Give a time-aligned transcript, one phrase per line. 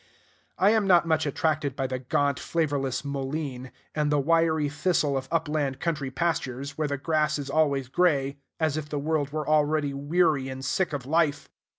[0.57, 5.27] I am not much attracted by the gaunt, flavorless mullein, and the wiry thistle of
[5.31, 9.93] upland country pastures, where the grass is always gray, as if the world were already
[9.93, 11.49] weary and sick of life.